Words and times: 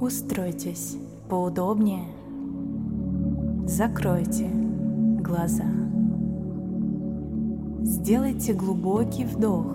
Устройтесь 0.00 0.96
поудобнее, 1.28 2.04
закройте 3.66 4.48
глаза. 5.20 5.64
Сделайте 7.82 8.52
глубокий 8.52 9.24
вдох 9.24 9.66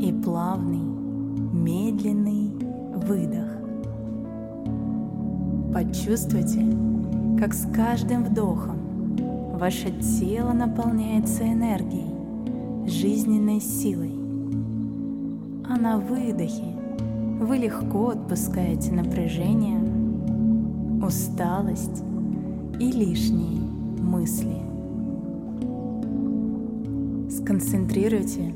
и 0.00 0.12
плавный, 0.12 0.78
медленный 0.78 2.52
выдох. 3.04 3.50
Почувствуйте, 5.74 6.64
как 7.36 7.52
с 7.52 7.66
каждым 7.74 8.22
вдохом 8.22 8.76
ваше 9.58 9.90
тело 10.20 10.52
наполняется 10.52 11.42
энергией, 11.52 12.86
жизненной 12.88 13.60
силой. 13.60 14.14
А 15.68 15.76
на 15.76 15.98
выдохе 15.98 16.79
вы 17.40 17.56
легко 17.56 18.10
отпускаете 18.10 18.92
напряжение, 18.92 19.80
усталость 21.02 22.04
и 22.78 22.92
лишние 22.92 23.62
мысли. 23.98 24.58
Сконцентрируйте 27.30 28.54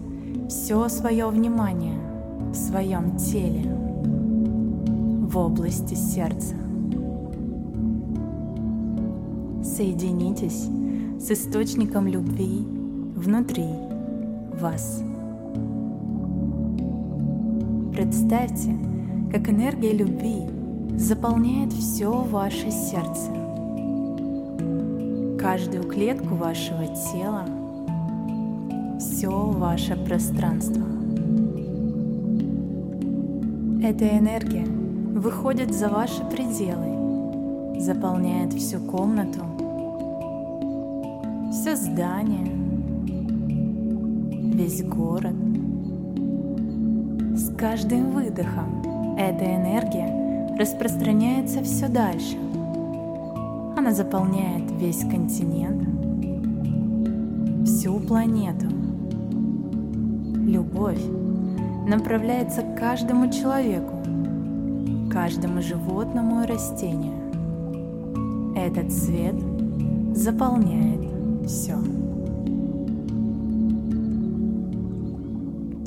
все 0.51 0.88
свое 0.91 1.27
внимание 1.29 1.98
в 2.51 2.55
своем 2.55 3.16
теле, 3.16 3.65
в 3.73 5.38
области 5.38 5.95
сердца. 5.95 6.55
Соединитесь 9.62 10.69
с 11.19 11.30
источником 11.30 12.07
любви 12.07 12.66
внутри 13.16 13.66
вас. 14.60 15.02
Представьте, 17.94 18.76
как 19.30 19.48
энергия 19.48 19.92
любви 19.92 20.42
заполняет 20.96 21.73
все 21.73 22.10
ваше 22.10 22.73
сердце, 22.73 23.30
каждую 25.38 25.84
клетку 25.84 26.34
вашего 26.34 26.86
тела, 26.88 27.45
все 28.98 29.30
ваше 29.30 29.95
пространство. 29.95 30.82
Эта 33.80 34.18
энергия 34.18 34.66
выходит 34.66 35.73
за 35.73 35.88
ваши 35.88 36.24
пределы, 36.24 37.80
заполняет 37.80 38.54
всю 38.54 38.80
комнату, 38.80 39.38
все 41.52 41.76
здание, 41.76 42.51
весь 44.52 44.82
город, 44.82 45.43
каждым 47.65 48.10
выдохом 48.10 49.16
эта 49.16 49.43
энергия 49.46 50.54
распространяется 50.59 51.62
все 51.62 51.88
дальше. 51.88 52.37
Она 53.74 53.90
заполняет 53.93 54.70
весь 54.73 55.01
континент, 55.01 55.82
всю 57.66 57.98
планету. 58.01 58.66
Любовь 60.46 61.02
направляется 61.88 62.60
к 62.60 62.79
каждому 62.79 63.32
человеку, 63.32 63.95
каждому 65.10 65.62
животному 65.62 66.42
и 66.42 66.47
растению. 66.47 67.15
Этот 68.54 68.92
свет 68.92 69.37
заполняет 70.15 71.00
все. 71.47 71.78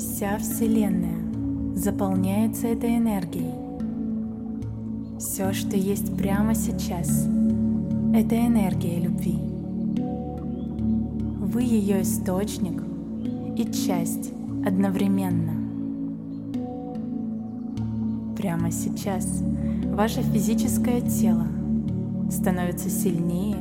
Вся 0.00 0.38
Вселенная 0.38 1.27
заполняется 1.78 2.66
этой 2.66 2.96
энергией. 2.96 3.54
Все, 5.18 5.52
что 5.52 5.76
есть 5.76 6.16
прямо 6.16 6.54
сейчас, 6.54 7.26
это 8.14 8.34
энергия 8.34 8.98
любви. 8.98 9.38
Вы 11.40 11.62
ее 11.62 12.02
источник 12.02 12.82
и 13.56 13.64
часть 13.64 14.32
одновременно. 14.66 15.52
Прямо 18.36 18.72
сейчас 18.72 19.42
ваше 19.92 20.22
физическое 20.22 21.00
тело 21.00 21.46
становится 22.30 22.90
сильнее, 22.90 23.58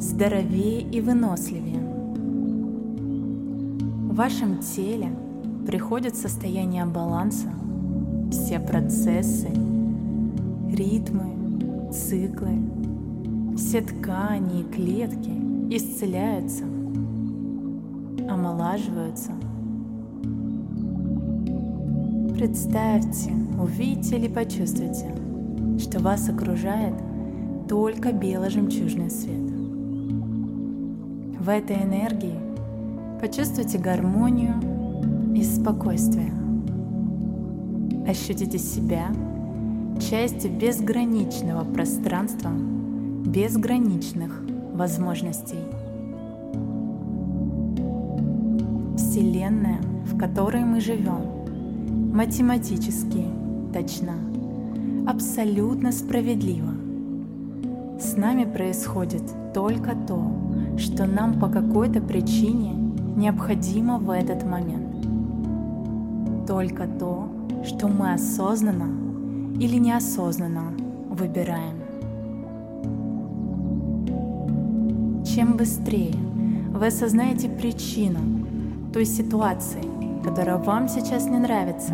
здоровее 0.00 0.80
и 0.80 1.00
выносливее. 1.02 1.80
В 4.08 4.14
вашем 4.14 4.58
теле– 4.60 5.10
приходит 5.66 6.16
состояние 6.16 6.84
баланса, 6.84 7.48
все 8.30 8.58
процессы, 8.58 9.48
ритмы, 10.70 11.90
циклы, 11.92 12.58
все 13.56 13.82
ткани 13.82 14.60
и 14.60 14.64
клетки 14.64 15.30
исцеляются, 15.70 16.64
омолаживаются. 18.28 19.32
Представьте, 22.34 23.30
увидите 23.60 24.16
или 24.16 24.28
почувствуйте, 24.28 25.14
что 25.78 26.00
вас 26.00 26.28
окружает 26.28 26.94
только 27.68 28.12
бело-жемчужный 28.12 29.10
свет. 29.10 29.52
В 31.38 31.48
этой 31.48 31.76
энергии 31.76 32.38
почувствуйте 33.20 33.78
гармонию 33.78 34.71
и 35.34 35.42
спокойствия. 35.42 36.32
Ощутите 38.06 38.58
себя 38.58 39.08
частью 40.00 40.50
безграничного 40.50 41.64
пространства, 41.64 42.50
безграничных 42.50 44.42
возможностей. 44.74 45.60
Вселенная, 48.96 49.80
в 50.06 50.18
которой 50.18 50.64
мы 50.64 50.80
живем, 50.80 52.12
математически 52.12 53.24
точна, 53.72 54.14
абсолютно 55.06 55.92
справедлива. 55.92 56.72
С 58.00 58.16
нами 58.16 58.44
происходит 58.44 59.22
только 59.54 59.94
то, 60.06 60.20
что 60.76 61.06
нам 61.06 61.38
по 61.38 61.48
какой-то 61.48 62.00
причине 62.00 62.74
необходимо 63.16 63.98
в 63.98 64.10
этот 64.10 64.44
момент 64.44 64.91
только 66.46 66.86
то, 66.86 67.28
что 67.64 67.88
мы 67.88 68.12
осознанно 68.14 69.58
или 69.60 69.76
неосознанно 69.76 70.72
выбираем. 71.08 71.76
Чем 75.24 75.56
быстрее 75.56 76.14
вы 76.72 76.86
осознаете 76.86 77.48
причину 77.48 78.90
той 78.92 79.04
ситуации, 79.04 79.82
которая 80.24 80.56
вам 80.56 80.88
сейчас 80.88 81.26
не 81.26 81.38
нравится, 81.38 81.92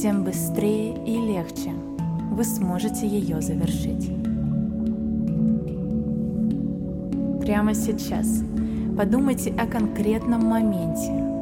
тем 0.00 0.24
быстрее 0.24 0.94
и 1.06 1.16
легче 1.16 1.70
вы 2.30 2.44
сможете 2.44 3.06
ее 3.06 3.40
завершить. 3.40 4.10
Прямо 7.40 7.74
сейчас 7.74 8.42
подумайте 8.96 9.52
о 9.58 9.66
конкретном 9.66 10.44
моменте, 10.46 11.33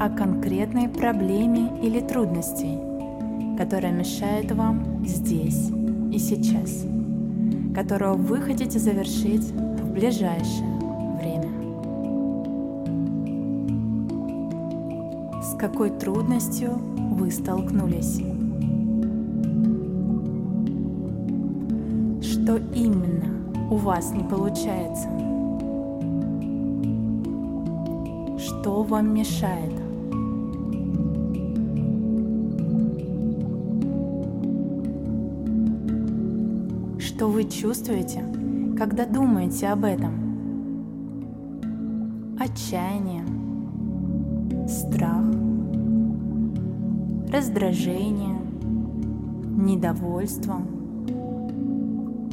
о 0.00 0.08
конкретной 0.08 0.88
проблеме 0.88 1.78
или 1.82 2.00
трудности, 2.00 2.78
которая 3.58 3.92
мешает 3.92 4.50
вам 4.50 5.04
здесь 5.06 5.70
и 6.10 6.18
сейчас, 6.18 6.86
которую 7.74 8.14
вы 8.14 8.38
хотите 8.38 8.78
завершить 8.78 9.50
в 9.52 9.92
ближайшее 9.92 10.80
время. 11.20 11.50
С 15.42 15.54
какой 15.58 15.90
трудностью 15.90 16.70
вы 16.96 17.30
столкнулись? 17.30 18.22
Что 22.22 22.56
именно 22.74 23.68
у 23.70 23.76
вас 23.76 24.12
не 24.14 24.24
получается? 24.24 25.08
Что 28.38 28.82
вам 28.82 29.12
мешает? 29.12 29.79
Что 37.20 37.28
вы 37.28 37.44
чувствуете, 37.44 38.24
когда 38.78 39.04
думаете 39.04 39.68
об 39.68 39.84
этом? 39.84 40.10
Отчаяние, 42.40 43.26
страх, 44.66 45.26
раздражение, 47.30 48.40
недовольство, 49.54 50.62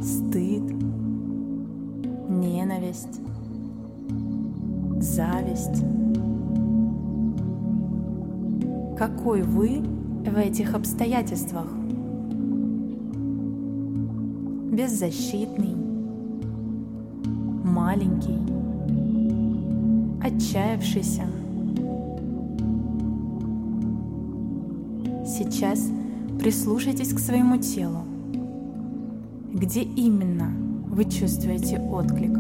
стыд, 0.01 0.63
ненависть, 2.29 3.19
зависть. 5.01 5.83
Какой 8.97 9.41
вы 9.41 9.81
в 9.81 10.37
этих 10.37 10.75
обстоятельствах? 10.75 11.67
Беззащитный, 14.77 15.75
маленький, 17.63 18.38
отчаявшийся. 20.21 21.24
Сейчас 25.25 25.89
прислушайтесь 26.39 27.12
к 27.12 27.18
своему 27.18 27.57
телу. 27.57 28.03
Где 29.51 29.81
именно 29.81 30.51
вы 30.91 31.06
чувствуете 31.06 31.80
отклик? 31.80 32.38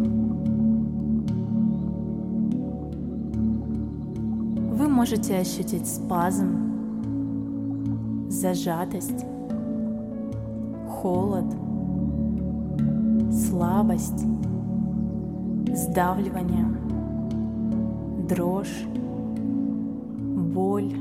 Вы 4.77 4.87
можете 4.87 5.39
ощутить 5.39 5.87
спазм, 5.87 8.29
зажатость, 8.29 9.25
холод, 10.87 11.66
слабость, 13.57 14.23
сдавливание, 15.73 16.67
дрожь, 18.29 18.85
боль 20.53 20.93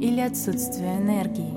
или 0.00 0.20
отсутствие 0.20 0.96
энергии. 0.98 1.54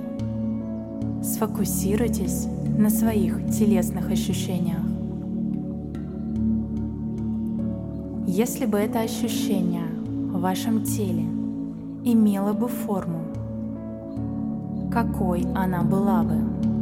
Сфокусируйтесь 1.24 2.46
на 2.78 2.92
своих 2.92 3.44
телесных 3.48 4.12
ощущениях. 4.12 4.84
Если 8.28 8.68
бы 8.68 8.78
это 8.78 9.00
ощущение 9.00 9.88
в 10.31 10.40
вашем 10.40 10.84
теле 10.84 11.26
имело 12.04 12.54
бы 12.54 12.68
форму, 12.68 13.22
какой 14.92 15.42
она 15.56 15.81
была 15.81 16.22
бы? 16.22 16.79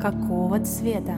Какого 0.00 0.60
цвета? 0.60 1.14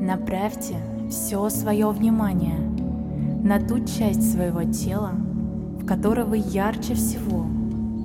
Направьте 0.00 0.74
все 1.08 1.48
свое 1.48 1.88
внимание 1.90 2.58
на 3.44 3.60
ту 3.60 3.84
часть 3.84 4.32
своего 4.32 4.64
тела, 4.64 5.12
в 5.80 5.86
которой 5.86 6.24
вы 6.24 6.38
ярче 6.38 6.94
всего 6.94 7.46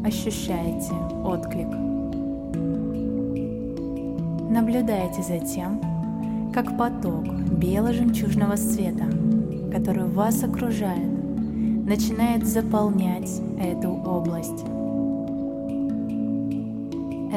ощущаете 0.05 0.93
отклик. 1.25 1.69
Наблюдайте 4.51 5.23
за 5.23 5.39
тем, 5.39 5.81
как 6.53 6.77
поток 6.77 7.25
бело-жемчужного 7.25 8.57
света, 8.57 9.05
который 9.71 10.05
вас 10.05 10.43
окружает, 10.43 11.87
начинает 11.87 12.45
заполнять 12.45 13.41
эту 13.59 13.89
область. 13.89 14.76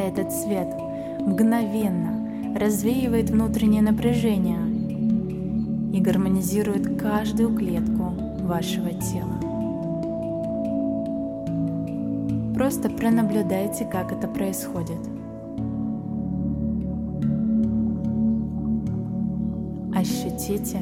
Этот 0.01 0.33
свет 0.33 0.75
мгновенно 1.21 2.59
развеивает 2.59 3.29
внутреннее 3.29 3.83
напряжение 3.83 4.59
и 5.93 6.01
гармонизирует 6.01 6.99
каждую 6.99 7.55
клетку 7.55 8.15
вашего 8.41 8.91
тела. 8.93 9.39
Просто 12.55 12.89
пронаблюдайте, 12.89 13.85
как 13.85 14.13
это 14.13 14.27
происходит. 14.27 14.99
Ощутите, 19.95 20.81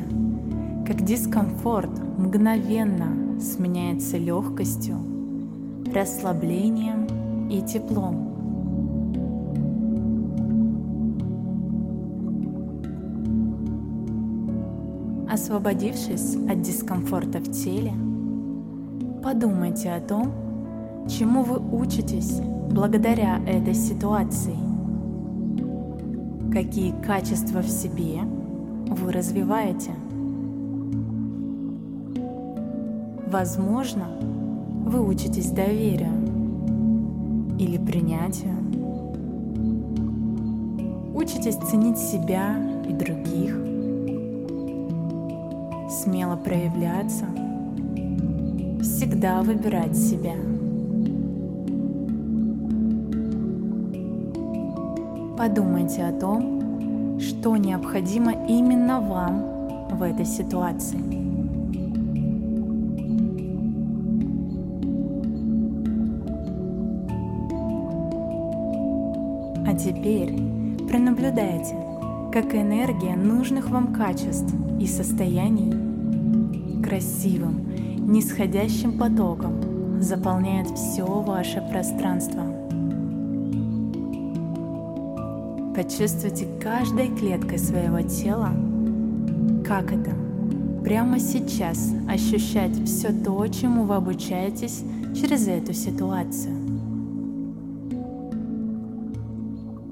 как 0.86 1.02
дискомфорт 1.02 1.90
мгновенно 2.16 3.40
сменяется 3.40 4.16
легкостью, 4.16 4.96
расслаблением 5.92 7.48
и 7.48 7.60
теплом. 7.62 8.37
Освободившись 15.30 16.36
от 16.48 16.62
дискомфорта 16.62 17.40
в 17.40 17.50
теле, 17.50 17.92
подумайте 19.22 19.92
о 19.92 20.00
том, 20.00 20.32
чему 21.06 21.42
вы 21.42 21.58
учитесь 21.58 22.40
благодаря 22.70 23.38
этой 23.46 23.74
ситуации. 23.74 24.56
Какие 26.50 26.92
качества 27.02 27.60
в 27.60 27.68
себе 27.68 28.20
вы 28.88 29.12
развиваете? 29.12 29.90
Возможно, 33.30 34.06
вы 34.86 35.06
учитесь 35.06 35.50
доверию 35.50 36.14
или 37.58 37.76
принятию. 37.76 38.56
Учитесь 41.14 41.56
ценить 41.56 41.98
себя 41.98 42.56
и 42.88 42.94
других 42.94 43.67
смело 46.08 46.36
проявляться, 46.36 47.26
всегда 48.80 49.42
выбирать 49.42 49.94
себя. 49.94 50.34
Подумайте 55.36 56.04
о 56.04 56.12
том, 56.18 57.20
что 57.20 57.56
необходимо 57.58 58.32
именно 58.48 59.00
вам 59.00 59.88
в 59.90 60.02
этой 60.02 60.24
ситуации. 60.24 60.98
А 69.66 69.74
теперь 69.74 70.34
пронаблюдайте, 70.88 71.76
как 72.32 72.54
энергия 72.54 73.14
нужных 73.14 73.68
вам 73.68 73.92
качеств 73.92 74.54
и 74.80 74.86
состояний 74.86 75.87
красивым, 76.88 77.66
нисходящим 78.10 78.96
потоком 78.98 80.00
заполняет 80.00 80.70
все 80.70 81.04
ваше 81.04 81.60
пространство. 81.70 82.44
Почувствуйте 85.76 86.46
каждой 86.60 87.14
клеткой 87.14 87.58
своего 87.58 88.00
тела, 88.00 88.52
как 89.66 89.92
это 89.92 90.12
прямо 90.82 91.20
сейчас 91.20 91.92
ощущать 92.08 92.74
все 92.86 93.12
то, 93.12 93.46
чему 93.48 93.82
вы 93.82 93.96
обучаетесь 93.96 94.82
через 95.14 95.46
эту 95.46 95.74
ситуацию. 95.74 96.54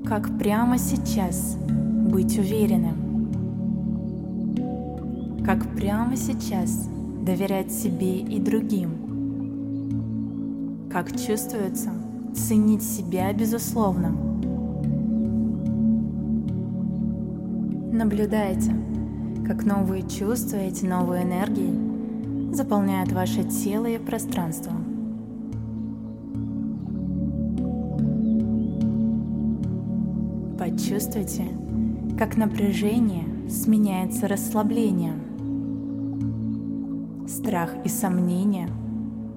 Как 0.07 0.39
прямо 0.39 0.79
сейчас 0.79 1.59
быть 2.11 2.39
уверенным, 2.39 3.06
как 5.47 5.65
прямо 5.77 6.17
сейчас 6.17 6.89
доверять 7.23 7.71
себе 7.71 8.19
и 8.19 8.41
другим, 8.41 8.91
как 10.91 11.13
чувствуется 11.13 11.93
ценить 12.35 12.83
себя 12.83 13.33
безусловно. 13.33 14.11
Наблюдайте, 17.93 18.73
как 19.47 19.65
новые 19.65 20.03
чувства, 20.09 20.57
эти 20.57 20.85
новые 20.85 21.23
энергии 21.23 22.53
заполняют 22.53 23.13
ваше 23.13 23.45
тело 23.45 23.87
и 23.87 23.99
пространство. 23.99 24.73
Почувствуйте, 30.59 31.45
как 32.19 32.37
напряжение 32.37 33.49
сменяется 33.49 34.27
расслаблением 34.27 35.26
страх 37.27 37.71
и 37.85 37.89
сомнения 37.89 38.69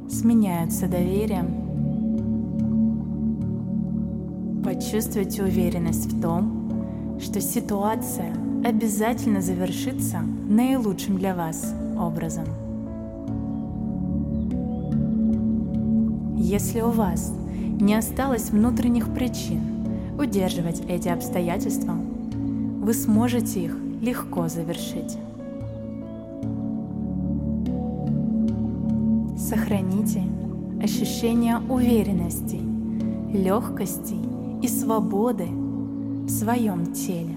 сменяются 0.09 0.87
доверием. 0.87 1.69
Почувствуйте 4.63 5.43
уверенность 5.43 6.11
в 6.11 6.21
том, 6.21 7.17
что 7.19 7.41
ситуация 7.41 8.33
обязательно 8.63 9.41
завершится 9.41 10.19
наилучшим 10.19 11.17
для 11.17 11.35
вас 11.35 11.73
образом. 11.97 12.45
Если 16.37 16.81
у 16.81 16.89
вас 16.89 17.33
не 17.79 17.95
осталось 17.95 18.49
внутренних 18.49 19.13
причин 19.13 19.61
удерживать 20.17 20.81
эти 20.87 21.07
обстоятельства, 21.07 21.93
вы 21.93 22.93
сможете 22.93 23.63
их 23.65 23.77
легко 24.01 24.47
завершить. 24.47 25.17
Сохраните 29.49 30.21
ощущение 30.79 31.57
уверенности, 31.57 32.59
легкости 33.33 34.13
и 34.61 34.67
свободы 34.67 35.47
в 35.47 36.29
своем 36.29 36.93
теле. 36.93 37.35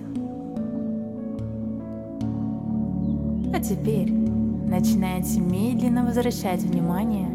А 3.55 3.61
теперь 3.61 4.13
начинайте 4.13 5.41
медленно 5.41 6.05
возвращать 6.05 6.61
внимание 6.61 7.31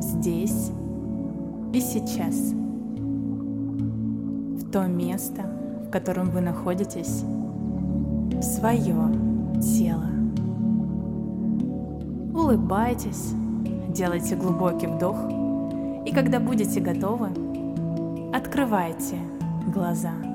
здесь 0.00 0.70
и 1.74 1.80
сейчас. 1.80 2.54
В 4.62 4.70
то 4.70 4.86
место, 4.86 5.42
в 5.86 5.90
котором 5.90 6.30
вы 6.30 6.40
находитесь, 6.40 7.22
в 8.32 8.40
свое 8.42 8.96
тело. 9.60 10.08
Улыбайтесь, 12.32 13.34
делайте 13.94 14.34
глубокий 14.34 14.88
вдох, 14.88 15.16
и 16.04 16.12
когда 16.12 16.40
будете 16.40 16.80
готовы, 16.80 17.28
открывайте 18.32 19.16
глаза. 19.72 20.33